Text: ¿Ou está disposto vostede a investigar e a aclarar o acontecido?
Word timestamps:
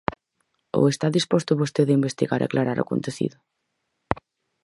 ¿Ou 0.77 0.83
está 0.93 1.07
disposto 1.17 1.59
vostede 1.61 1.91
a 1.93 1.99
investigar 1.99 2.39
e 2.41 2.43
a 2.43 2.47
aclarar 2.49 2.77
o 2.79 2.83
acontecido? 2.85 3.37